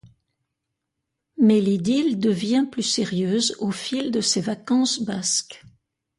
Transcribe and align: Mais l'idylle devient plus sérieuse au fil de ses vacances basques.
Mais 1.37 1.61
l'idylle 1.61 2.19
devient 2.19 2.65
plus 2.71 2.81
sérieuse 2.81 3.55
au 3.59 3.69
fil 3.69 4.09
de 4.09 4.19
ses 4.19 4.41
vacances 4.41 4.99
basques. 4.99 5.63